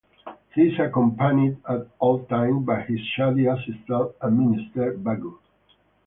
[0.55, 5.37] He is accompanied at all times by his shady assistant and minister, Bagoo.